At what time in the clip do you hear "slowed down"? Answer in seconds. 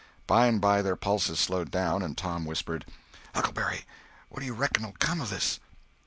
1.39-2.01